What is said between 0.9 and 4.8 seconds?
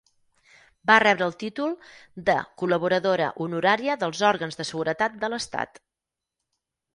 Va rebre el títol de Col·laboradora Honoraria dels Òrgans de